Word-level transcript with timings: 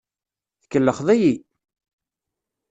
Tkellxeḍ-iyi! 0.61 1.33